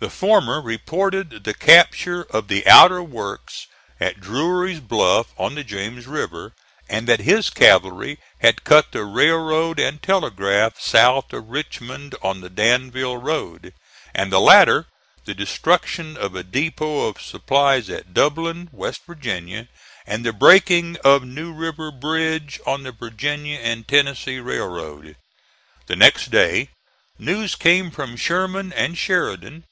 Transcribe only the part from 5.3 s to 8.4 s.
on the James River, and that his cavalry